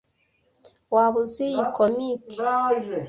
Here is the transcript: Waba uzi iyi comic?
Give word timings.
Waba 0.93 1.17
uzi 1.23 1.43
iyi 1.51 1.63
comic? 1.77 2.25